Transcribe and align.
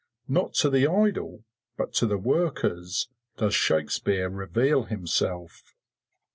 Not 0.27 0.55
to 0.55 0.71
the 0.71 0.87
idle, 0.89 1.43
but 1.77 1.93
to 1.97 2.07
the 2.07 2.17
workers, 2.17 3.07
does 3.37 3.53
Shakespeare 3.53 4.31
reveal 4.31 4.85
himself. 4.85 5.75